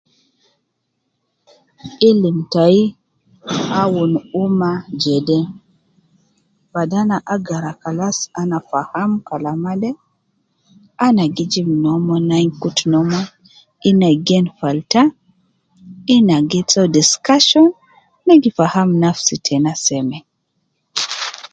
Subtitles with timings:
[2.09, 2.77] Ilim tai
[3.81, 4.11] awun
[4.43, 5.39] ummah jede:
[6.73, 9.89] bada ana agara kalas ana faham kalama de,
[11.05, 13.25] ana gijib nomon angikutu nomon
[13.89, 15.01] ina gen falta
[16.15, 17.67] ina giso discussion
[18.21, 20.17] ina gifaham nafsi tena seme